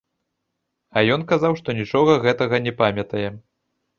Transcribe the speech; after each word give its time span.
А 0.95 1.03
ён 1.15 1.25
казаў, 1.33 1.53
што 1.59 1.69
нічога 1.81 2.11
гэтага 2.25 2.55
не 2.69 2.73
памятае. 2.83 3.25